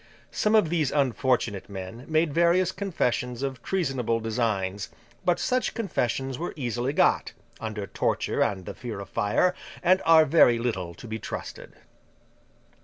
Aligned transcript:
Some 0.31 0.55
of 0.55 0.69
these 0.69 0.89
unfortunate 0.91 1.69
men 1.69 2.05
made 2.07 2.33
various 2.33 2.71
confessions 2.71 3.43
of 3.43 3.61
treasonable 3.61 4.19
designs; 4.19 4.89
but, 5.23 5.37
such 5.39 5.75
confessions 5.75 6.39
were 6.39 6.53
easily 6.55 6.91
got, 6.91 7.33
under 7.59 7.85
torture 7.85 8.41
and 8.41 8.65
the 8.65 8.73
fear 8.73 8.99
of 8.99 9.09
fire, 9.09 9.53
and 9.83 10.01
are 10.03 10.25
very 10.25 10.57
little 10.57 10.95
to 10.95 11.07
be 11.07 11.19
trusted. 11.19 11.73